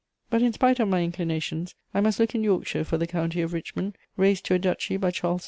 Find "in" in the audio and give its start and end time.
0.41-0.51, 2.33-2.43